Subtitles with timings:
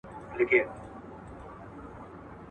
[0.03, 0.67] د بادار کور!.